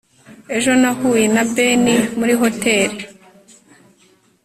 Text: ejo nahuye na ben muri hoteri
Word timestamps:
ejo 0.55 0.71
nahuye 0.81 1.25
na 1.35 1.43
ben 1.55 1.85
muri 2.19 2.33
hoteri 2.41 2.97